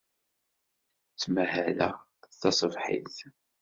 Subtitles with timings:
[1.11, 1.95] Ttmahaleɣ
[2.39, 3.17] taṣebḥit.